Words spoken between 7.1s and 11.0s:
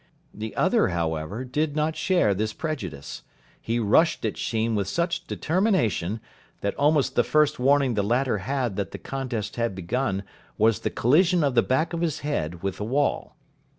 the first warning the latter had that the contest had begun was the